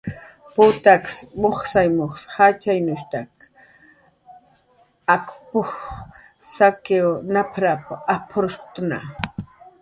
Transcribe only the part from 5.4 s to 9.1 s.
p""uj saki nap""r ap""urktna"